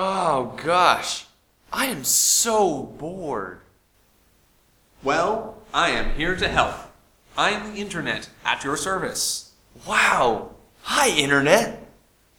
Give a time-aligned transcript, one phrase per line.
[0.00, 1.26] Oh gosh,
[1.72, 3.58] I am so bored.
[5.02, 6.76] Well, I am here to help.
[7.36, 9.54] I'm the internet at your service.
[9.88, 10.50] Wow.
[10.82, 11.84] Hi, Internet.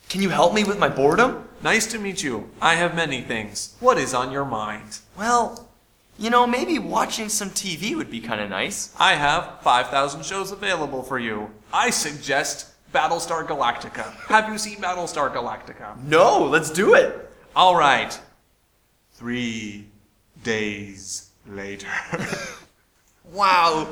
[0.07, 1.49] Can you help me with my boredom?
[1.61, 2.49] Nice to meet you.
[2.61, 3.75] I have many things.
[3.81, 4.99] What is on your mind?
[5.17, 5.67] Well,
[6.17, 8.95] you know, maybe watching some TV would be kind of nice.
[8.97, 11.49] I have 5,000 shows available for you.
[11.73, 14.13] I suggest Battlestar Galactica.
[14.27, 16.01] Have you seen Battlestar Galactica?
[16.05, 17.25] No, let's do it.
[17.59, 18.17] All right.
[19.11, 19.87] Three
[20.43, 21.89] days later.
[23.31, 23.87] Wow.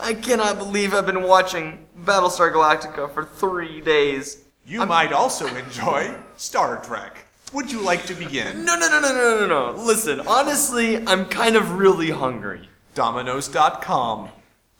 [0.00, 4.42] I cannot believe I've been watching Battlestar Galactica for three days.
[4.66, 7.24] You might also enjoy Star Trek.
[7.52, 8.64] Would you like to begin?
[8.64, 9.80] No, no, no, no, no, no, no.
[9.80, 12.68] Listen, honestly, I'm kind of really hungry.
[12.96, 14.30] Dominos.com.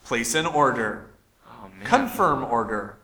[0.05, 1.07] Place an order.
[1.47, 1.87] Oh, man.
[1.87, 2.97] Confirm order.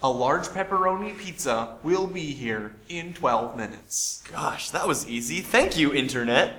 [0.00, 4.22] A large pepperoni pizza will be here in 12 minutes.
[4.30, 5.40] Gosh, that was easy.
[5.40, 6.54] Thank you, Internet.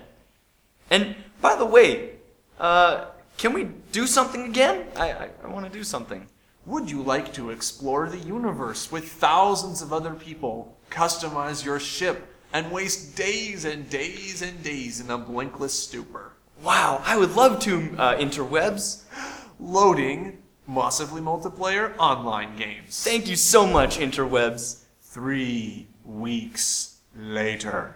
[0.90, 2.16] And by the way,
[2.60, 3.06] uh,
[3.38, 4.88] can we do something again?
[4.98, 6.28] I, I, I want to do something.
[6.66, 12.28] Would you like to explore the universe with thousands of other people, customize your ship,
[12.52, 16.34] and waste days and days and days in a blinkless stupor?
[16.62, 19.04] Wow, I would love to, uh, interwebs.
[19.62, 23.04] Loading massively multiplayer online games.
[23.04, 24.84] Thank you so much, interwebs.
[25.02, 27.96] Three weeks later.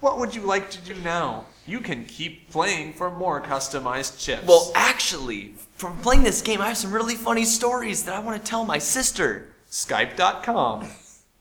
[0.00, 1.44] What would you like to do now?
[1.66, 4.46] You can keep playing for more customized chips.
[4.46, 8.42] Well, actually, from playing this game, I have some really funny stories that I want
[8.42, 9.48] to tell my sister.
[9.70, 10.88] Skype.com.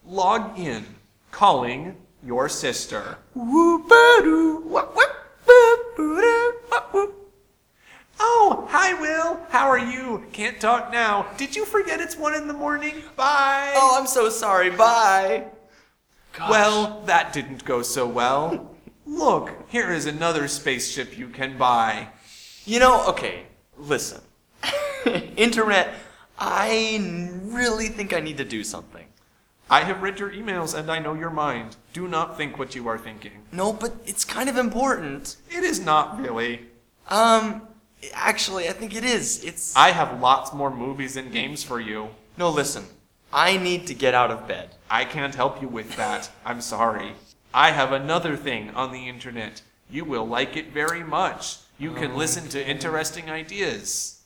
[0.05, 0.85] Log in.
[1.31, 3.17] Calling your sister.
[8.19, 9.39] Oh, hi, Will.
[9.49, 10.22] How are you?
[10.33, 11.27] Can't talk now.
[11.37, 12.95] Did you forget it's one in the morning?
[13.15, 13.71] Bye.
[13.75, 14.71] Oh, I'm so sorry.
[14.71, 15.45] Bye.
[16.33, 16.49] Gosh.
[16.49, 18.75] Well, that didn't go so well.
[19.05, 22.07] Look, here is another spaceship you can buy.
[22.65, 23.43] You know, okay,
[23.77, 24.21] listen.
[25.37, 25.93] Internet,
[26.39, 26.99] I
[27.43, 29.05] really think I need to do something.
[29.69, 31.75] I have read your emails and I know your mind.
[31.93, 33.43] Do not think what you are thinking.
[33.51, 35.37] No, but it's kind of important.
[35.51, 36.61] It is not really.
[37.09, 37.67] Um,
[38.13, 39.43] actually, I think it is.
[39.43, 39.75] It's.
[39.75, 42.09] I have lots more movies and games for you.
[42.37, 42.85] No, listen.
[43.31, 44.75] I need to get out of bed.
[44.89, 46.29] I can't help you with that.
[46.45, 47.13] I'm sorry.
[47.53, 49.61] I have another thing on the internet.
[49.89, 51.57] You will like it very much.
[51.77, 52.17] You can oh.
[52.17, 54.21] listen to interesting ideas.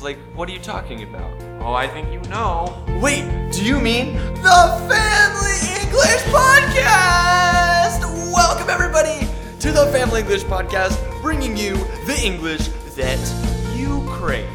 [0.00, 1.32] Like, what are you talking about?
[1.60, 2.84] Oh, I think you know.
[3.00, 8.00] Wait, do you mean the Family English Podcast?
[8.32, 9.28] Welcome, everybody,
[9.60, 14.48] to the Family English Podcast, bringing you the English that you crave.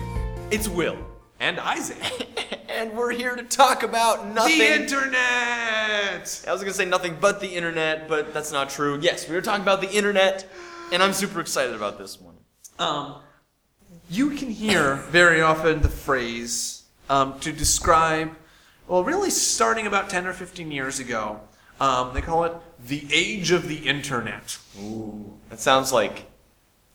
[0.52, 0.98] It's Will,
[1.40, 1.98] And Isaac.
[2.70, 4.59] and we're here to talk about nothing.
[4.59, 6.46] The internet!
[6.48, 9.00] I was gonna say nothing but the internet, but that's not true.
[9.02, 10.48] Yes, we were talking about the internet,
[10.94, 12.36] and I'm super excited about this one.
[12.78, 13.16] Um,
[14.08, 18.36] you can hear very often the phrase um, to describe,
[18.88, 21.42] well, really starting about 10 or 15 years ago,
[21.80, 22.54] um, they call it
[22.86, 24.59] the age of the internet.
[24.80, 26.25] Ooh, that sounds like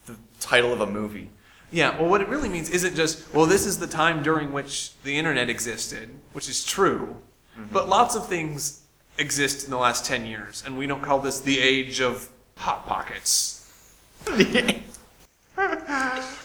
[0.06, 1.30] the title of a movie.
[1.70, 4.92] Yeah, well, what it really means isn't just, well, this is the time during which
[5.04, 7.16] the internet existed, which is true,
[7.58, 7.72] mm-hmm.
[7.72, 8.82] but lots of things
[9.16, 12.86] exist in the last 10 years, and we don't call this the age of Hot
[12.86, 13.58] Pockets.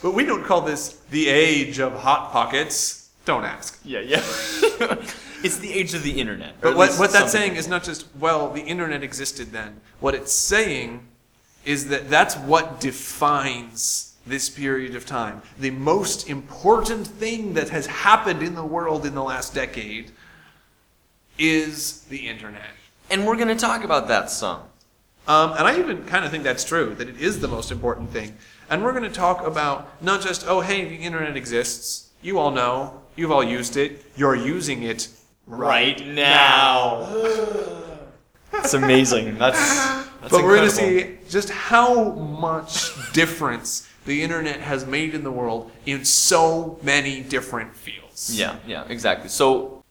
[0.01, 3.09] But we don't call this the age of Hot Pockets.
[3.25, 3.79] Don't ask.
[3.84, 4.17] Yeah, yeah.
[5.44, 6.62] it's the age of the internet.
[6.62, 9.81] But what, what that's saying is not just, well, the internet existed then.
[10.00, 11.07] What it's saying
[11.67, 15.41] is that that's what defines this period of time.
[15.59, 20.11] The most important thing that has happened in the world in the last decade
[21.38, 22.72] is the internet.
[23.09, 24.61] And we're gonna talk about that some.
[25.28, 28.11] Um, and I even kind of think that's true, that it is the most important
[28.11, 28.38] thing.
[28.69, 32.09] And we're going to talk about not just, oh, hey, the internet exists.
[32.22, 33.01] You all know.
[33.17, 34.05] You've all used it.
[34.16, 35.09] You're using it
[35.47, 37.05] Right now.
[38.51, 39.38] That's amazing.
[39.38, 45.16] That's, that's but we're going to see just how much difference the internet has made
[45.16, 48.37] in the world in so many different fields.
[48.37, 49.29] Yeah, yeah, exactly.
[49.29, 49.84] So,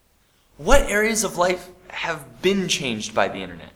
[0.59, 3.71] what areas of life have been changed by the internet?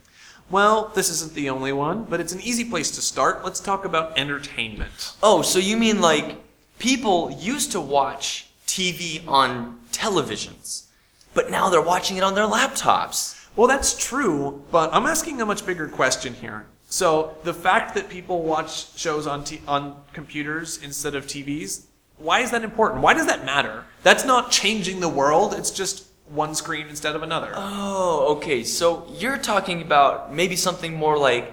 [0.51, 3.43] Well, this isn't the only one, but it's an easy place to start.
[3.43, 5.15] Let's talk about entertainment.
[5.23, 6.37] Oh, so you mean like
[6.79, 10.85] people used to watch TV on televisions,
[11.33, 13.40] but now they're watching it on their laptops.
[13.57, 16.67] Well, that's true, but I'm asking a much bigger question here.
[16.89, 21.85] So, the fact that people watch shows on t- on computers instead of TVs,
[22.17, 23.03] why is that important?
[23.03, 23.85] Why does that matter?
[24.03, 25.55] That's not changing the world.
[25.55, 27.53] It's just one screen instead of another.
[27.55, 28.63] Oh, okay.
[28.65, 31.53] So you're talking about maybe something more like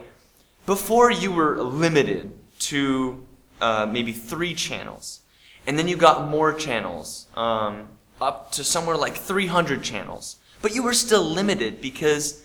[0.66, 3.26] before you were limited to
[3.62, 5.22] uh, maybe three channels,
[5.66, 7.88] and then you got more channels, um,
[8.20, 10.38] up to somewhere like 300 channels.
[10.62, 12.44] But you were still limited because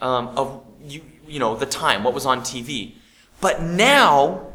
[0.00, 2.94] um, of you, you know, the time, what was on TV.
[3.40, 4.46] But now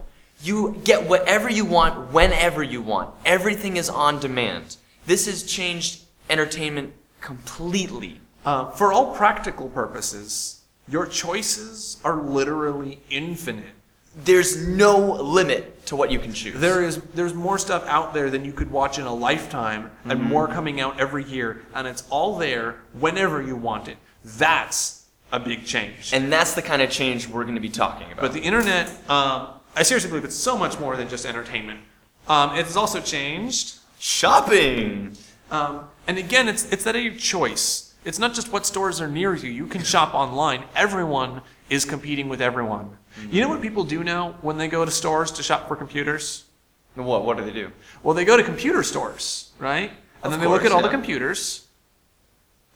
[0.42, 3.14] you get whatever you want whenever you want.
[3.26, 4.78] Everything is on demand.
[5.06, 8.20] This has changed entertainment completely.
[8.46, 13.74] Uh, for all practical purposes, your choices are literally infinite.
[14.24, 16.60] There's no limit to what you can choose.
[16.60, 20.20] There is there's more stuff out there than you could watch in a lifetime, and
[20.20, 20.30] Mm-hmm.
[20.30, 23.98] more coming out every year, and it's all there whenever you want it.
[24.24, 26.14] That's a big change.
[26.14, 28.22] and that's the kind of change we're going to be talking about.
[28.22, 31.82] But the internet, um, I seriously believe it's so much more than just entertainment.
[32.28, 33.80] Um, it has also changed.
[34.00, 35.16] Shopping!
[35.52, 37.94] Um, and again, it's, it's that a choice.
[38.06, 39.50] It's not just what stores are near you.
[39.50, 40.64] You can shop online.
[40.76, 42.98] Everyone is competing with everyone.
[43.20, 43.34] Mm-hmm.
[43.34, 46.46] You know what people do now when they go to stores to shop for computers?
[46.94, 47.72] What, what do they do?
[48.04, 49.90] Well, they go to computer stores, right?
[49.90, 51.66] And Of then they look course, at all the computers.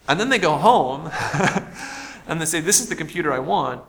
[0.07, 1.11] And then they go home
[2.27, 3.83] and they say, This is the computer I want,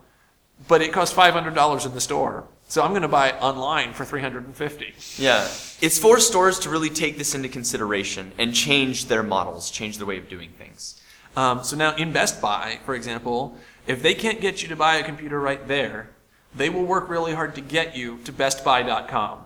[0.68, 2.44] but it costs $500 in the store.
[2.68, 5.48] So I'm going to buy it online for 350 Yeah.
[5.80, 10.06] It's for stores to really take this into consideration and change their models, change their
[10.06, 11.00] way of doing things.
[11.40, 13.56] Um, So now in Best Buy, for example,
[13.86, 16.10] if they can't get you to buy a computer right there,
[16.54, 19.38] they will work really hard to get you to bestbuy.com.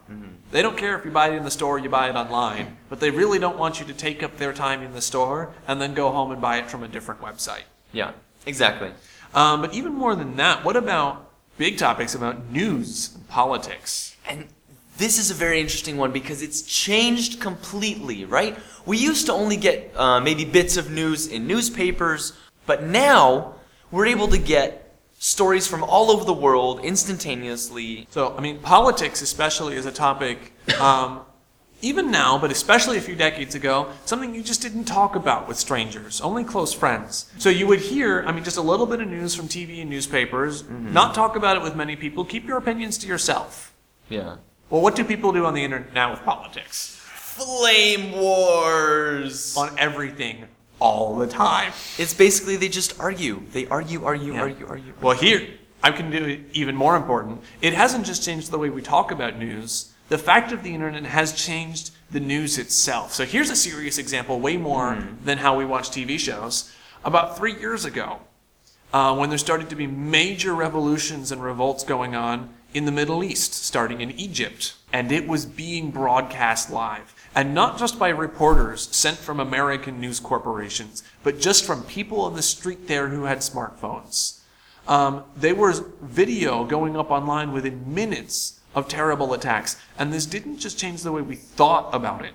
[0.51, 2.77] They don't care if you buy it in the store or you buy it online,
[2.89, 5.81] but they really don't want you to take up their time in the store and
[5.81, 7.65] then go home and buy it from a different website.
[7.93, 8.13] Yeah,
[8.47, 8.91] exactly.
[9.35, 14.17] Um, but even more than that, what about big topics about news and politics?
[14.27, 14.47] And
[14.97, 18.57] this is a very interesting one because it's changed completely, right?
[18.87, 22.33] We used to only get uh, maybe bits of news in newspapers,
[22.67, 23.55] but now
[23.91, 28.07] we're able to get stories from all over the world instantaneously.
[28.11, 31.21] So, I mean, politics, especially, is a topic, um,
[31.83, 35.59] even now, but especially a few decades ago, something you just didn't talk about with
[35.59, 37.31] strangers, only close friends.
[37.39, 39.91] So you would hear, I mean, just a little bit of news from TV and
[39.91, 43.75] newspapers, not talk about it with many people, keep your opinions to yourself.
[44.09, 44.37] Yeah.
[44.75, 46.97] Well, what do people do on the internet now with politics?
[47.15, 49.57] Flame wars!
[49.57, 50.47] On everything,
[50.81, 51.73] all the time.
[51.97, 53.41] It's basically they just argue.
[53.53, 54.41] They argue, argue, Yeah.
[54.41, 54.93] argue, argue.
[55.01, 55.47] Well, here,
[55.81, 57.41] I can do it even more important.
[57.63, 59.93] It hasn't just changed the way we talk about news.
[60.09, 63.13] The fact of the internet has changed the news itself.
[63.13, 66.73] So here's a serious example, way more than how we watch TV shows.
[67.05, 68.23] About three years ago,
[68.93, 73.23] uh, when there started to be major revolutions and revolts going on in the Middle
[73.23, 77.15] East, starting in Egypt, and it was being broadcast live.
[77.35, 82.35] And not just by reporters sent from American news corporations, but just from people on
[82.35, 84.41] the street there who had smartphones.
[84.89, 90.59] Um, there was video going up online within minutes of terrible attacks, and this didn't
[90.59, 92.35] just change the way we thought about it.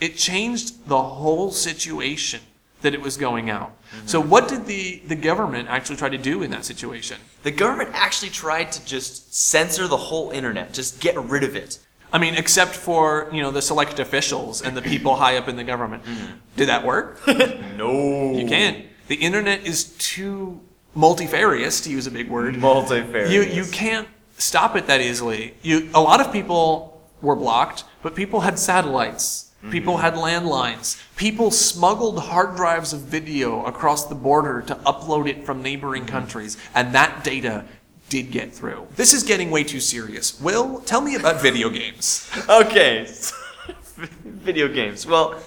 [0.00, 2.40] It changed the whole situation
[2.82, 3.72] that it was going out.
[4.06, 7.18] So, what did the, the government actually try to do in that situation?
[7.42, 11.78] The government actually tried to just censor the whole internet, just get rid of it.
[12.12, 15.56] I mean, except for you know the select officials and the people high up in
[15.56, 16.04] the government.
[16.04, 16.36] Mm-hmm.
[16.56, 17.20] Did that work?
[17.76, 18.32] No.
[18.32, 18.84] You can't.
[19.08, 20.60] The internet is too
[20.94, 22.56] multifarious, to use a big word.
[22.56, 23.32] Multifarious.
[23.32, 24.06] You you can't
[24.36, 25.54] stop it that easily.
[25.62, 29.49] You a lot of people were blocked, but people had satellites.
[29.68, 31.02] People had landlines.
[31.16, 36.56] People smuggled hard drives of video across the border to upload it from neighboring countries,
[36.74, 37.64] and that data
[38.08, 38.86] did get through.
[38.96, 40.40] This is getting way too serious.
[40.40, 42.30] Will, tell me about video games.
[42.48, 43.06] Okay.
[44.24, 45.06] video games.
[45.06, 45.38] Well,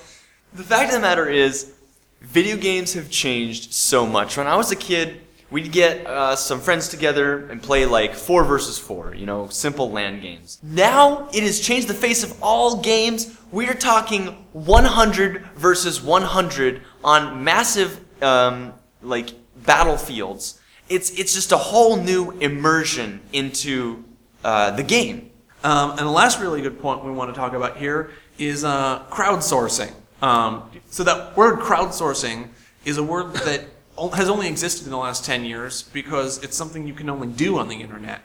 [0.54, 1.74] the fact of the matter is,
[2.22, 4.38] video games have changed so much.
[4.38, 8.44] When I was a kid, we'd get uh, some friends together and play like four
[8.44, 10.60] versus four, you know, simple LAN games.
[10.64, 13.38] Now it has changed the face of all games.
[13.54, 20.60] We're talking 100 versus 100 on massive, um, like battlefields.
[20.90, 24.06] It's it's just a whole new immersion into
[24.44, 25.30] uh, the game.
[25.64, 29.04] Um, and the last really good point we want to talk about here is uh,
[29.12, 29.92] crowdsourcing.
[30.24, 32.48] Um, so that word crowdsourcing
[32.86, 33.66] is a word that
[34.16, 37.60] has only existed in the last 10 years because it's something you can only do
[37.60, 38.22] on the internet.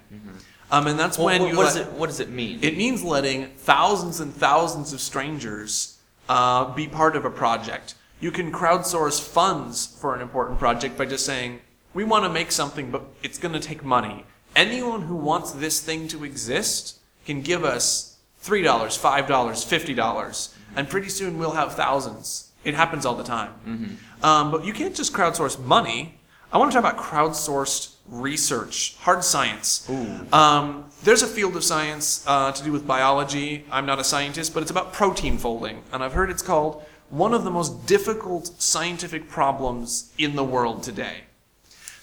[0.70, 2.58] Um, and that's Well, when what, you what does let- it what does it mean?
[2.62, 5.98] it means letting thousands and thousands of strangers
[6.28, 7.94] uh, be part of a project.
[8.20, 11.60] You can crowdsource funds for an important project by just saying,
[11.94, 14.24] we want to make something, but it's going to take money.
[14.56, 21.08] Anyone who wants this thing to exist can give us $3, $5, $50, and pretty
[21.08, 22.50] soon we'll have thousands.
[22.64, 23.98] It happens all the time.
[24.22, 26.18] Um, but you can't just crowdsource money.
[26.52, 29.88] I want to talk about crowdsourced research, hard science.
[30.32, 33.64] Um, there's a field of science uh, to do with biology.
[33.70, 37.32] I'm not a scientist, but it's about protein folding, and I've heard it's called one
[37.32, 41.24] of the most difficult scientific problems in the world today.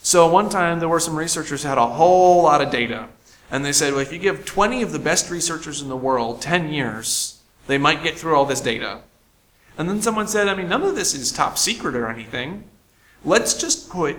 [0.02, 3.10] So one time there were some researchers who had a whole lot of data,
[3.52, 6.42] and they said, well, if you give 20 of the best researchers in the world
[6.42, 9.02] 10 years, they might get through all this data.
[9.78, 12.64] And then someone said, I mean, none of this is top secret or anything.
[13.24, 14.18] Let's just put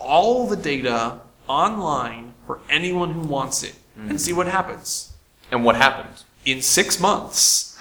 [0.00, 4.16] all the data online for anyone who wants it and mm-hmm.
[4.16, 5.12] see what happens.
[5.50, 6.24] And what happened?
[6.44, 7.78] In six months,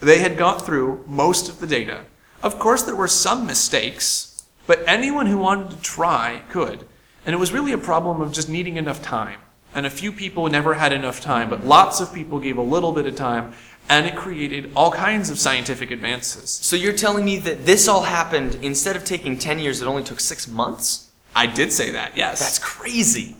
[0.00, 2.04] they had got through most of the data.
[2.42, 6.86] Of course, there were some mistakes, but anyone who wanted to try could.
[7.24, 9.40] And it was really a problem of just needing enough time.
[9.74, 12.92] And a few people never had enough time, but lots of people gave a little
[12.92, 13.52] bit of time,
[13.88, 16.50] and it created all kinds of scientific advances.
[16.50, 20.02] So you're telling me that this all happened instead of taking 10 years, it only
[20.02, 21.10] took six months?
[21.34, 22.40] I did say that, yes.
[22.40, 23.36] That's crazy.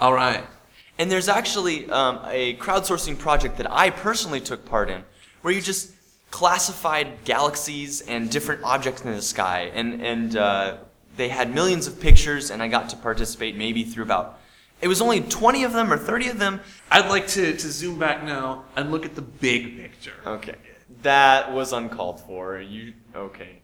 [0.00, 0.44] all right.
[0.98, 5.04] And there's actually um, a crowdsourcing project that I personally took part in,
[5.42, 5.92] where you just
[6.30, 10.76] classified galaxies and different objects in the sky, and and uh,
[11.16, 14.37] they had millions of pictures, and I got to participate maybe through about.
[14.80, 16.60] It was only 20 of them or 30 of them.
[16.90, 20.14] I'd like to, to zoom back now and look at the big picture.
[20.24, 20.54] Okay,
[21.02, 22.60] that was uncalled for.
[22.60, 23.58] You okay?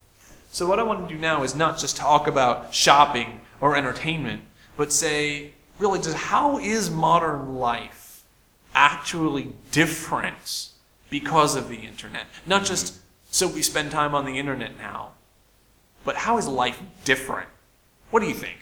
[0.50, 4.42] So what I want to do now is not just talk about shopping or entertainment,
[4.76, 8.25] but say, really, just how is modern life
[8.75, 10.71] actually different
[11.11, 12.26] because of the internet?
[12.47, 12.68] Not mm-hmm.
[12.68, 15.12] just so we spend time on the internet now,
[16.04, 17.49] but how is life different?
[18.11, 18.59] What do you think?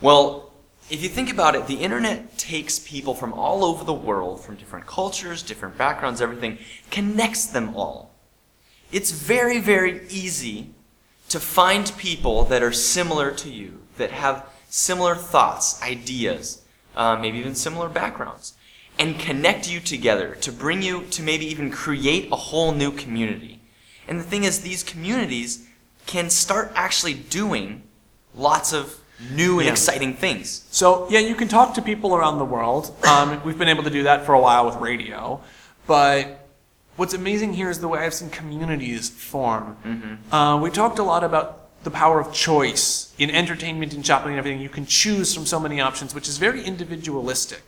[0.00, 0.52] Well,
[0.90, 4.56] if you think about it, the internet takes people from all over the world, from
[4.56, 6.58] different cultures, different backgrounds, everything,
[6.90, 8.14] connects them all.
[8.92, 10.74] It's very, very easy
[11.30, 16.62] to find people that are similar to you, that have similar thoughts, ideas,
[16.94, 18.54] uh, maybe even similar backgrounds,
[18.98, 23.60] and connect you together to bring you to maybe even create a whole new community.
[24.06, 25.66] And the thing is, these communities
[26.06, 27.82] can start actually doing
[28.34, 29.72] lots of new and Yeah.
[29.72, 30.62] exciting things.
[30.70, 32.94] So yeah, you can talk to people around the world.
[33.06, 35.40] Um, we've been able to do that for a while with radio,
[35.86, 36.46] but
[36.96, 39.76] what's amazing here is the way I've seen communities form.
[40.32, 44.38] Uh, we talked a lot about the power of choice in entertainment and shopping and
[44.38, 44.60] everything.
[44.60, 47.62] You can choose from so many options, which is very individualistic.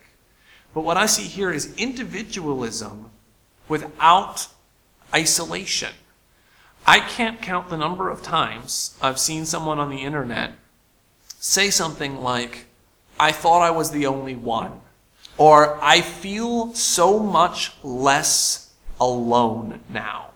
[0.75, 3.11] But what I see here is individualism
[3.69, 4.49] without
[5.15, 5.93] isolation.
[6.87, 10.53] I can't count the number of times I've seen someone on the internet
[11.47, 12.67] say something like,
[13.21, 14.81] I thought I was the only one.
[15.39, 20.31] Or I feel so much less alone now.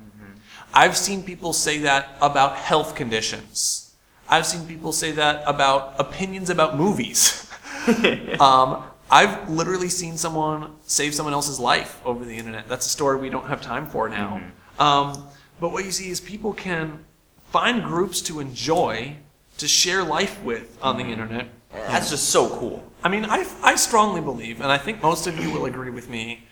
[0.73, 3.93] I've seen people say that about health conditions.
[4.29, 7.51] I've seen people say that about opinions about movies.
[8.41, 12.69] um, I've literally seen someone save someone else's life over the internet.
[12.69, 14.41] That's a story we don't have time for now.
[14.79, 15.27] Um,
[15.59, 17.05] but what you see is people can
[17.51, 19.17] find groups to enjoy,
[19.61, 21.49] to share life with on the internet.
[21.73, 22.83] That's just so cool.
[23.03, 26.09] I mean, I, I strongly believe, and I think most of you will agree with
[26.11, 26.45] me,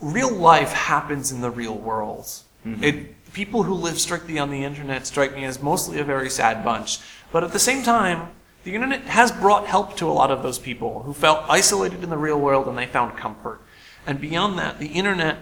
[0.00, 2.24] real life happens in the real world.
[2.66, 2.84] Mm-hmm.
[2.84, 6.64] It, people who live strictly on the internet strike me as mostly a very sad
[6.64, 6.98] bunch.
[7.30, 8.30] But at the same time,
[8.64, 12.10] the internet has brought help to a lot of those people who felt isolated in
[12.10, 13.60] the real world and they found comfort.
[14.06, 15.38] And beyond that, the internet,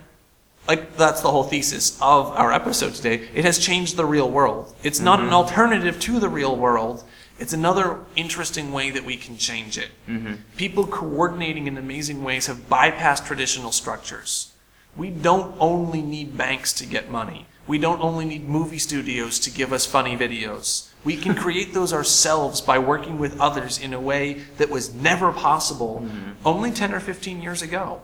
[0.69, 4.75] like that's the whole thesis of our episode today, it has changed the real world.
[4.83, 5.35] It's not an mm-hmm.
[5.35, 7.05] alternative to the real world.
[7.39, 9.89] It's another interesting way that we can change it.
[10.07, 10.35] Mm-hmm.
[10.57, 14.53] People coordinating in amazing ways have bypassed traditional structures.
[14.97, 17.47] We don't only need banks to get money.
[17.67, 20.91] We don't only need movie studios to give us funny videos.
[21.05, 25.33] We can create those ourselves by working with others in a way that was never
[25.33, 26.33] possible mm-hmm.
[26.45, 28.03] only 10 or 15 years ago.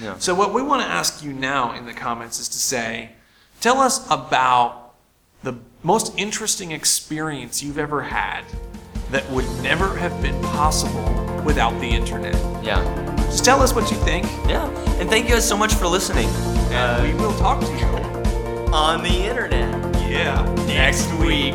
[0.00, 0.16] Yeah.
[0.18, 3.10] So, what we want to ask you now in the comments is to say,
[3.60, 4.94] tell us about
[5.42, 8.44] the most interesting experience you've ever had
[9.10, 11.04] that would never have been possible
[11.44, 12.34] without the internet.
[12.64, 12.82] Yeah.
[13.30, 14.68] Just tell us what you think, Yeah.
[15.00, 16.28] And thank you guys so much for listening.
[16.72, 17.86] and we will talk to you.
[18.72, 19.72] on the internet
[20.10, 20.42] Yeah.
[20.66, 21.54] next week.